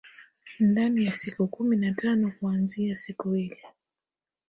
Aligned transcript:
ndani 0.59 1.05
ya 1.05 1.13
siku 1.13 1.47
kumi 1.47 1.77
na 1.77 1.93
tano 1.93 2.31
kuaanzia 2.39 2.95
siku 2.95 3.35
ile 3.35 3.63